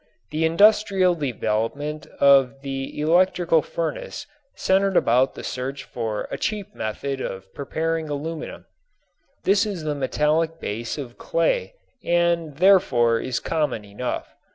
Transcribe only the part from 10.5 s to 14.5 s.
base of clay and therefore is common enough.